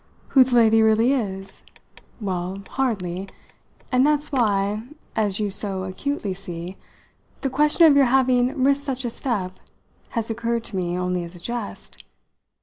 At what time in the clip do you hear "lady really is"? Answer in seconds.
0.55-1.61